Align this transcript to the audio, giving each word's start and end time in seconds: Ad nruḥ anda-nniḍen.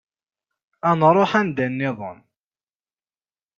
Ad 0.89 0.95
nruḥ 0.99 1.31
anda-nniḍen. 1.39 2.19